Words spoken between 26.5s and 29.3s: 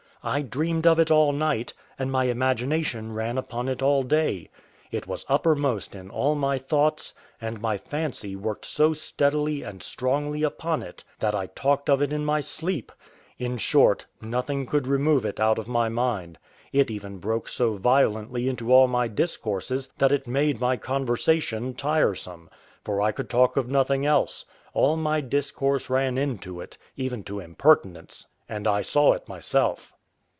it, even to impertinence; and I saw it